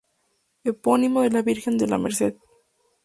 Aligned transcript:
Epónimo 0.69 1.21
de 1.21 1.29
la 1.29 1.43
Virgen 1.43 1.77
de 1.77 1.85
la 1.87 1.99
Merced. 1.99 2.33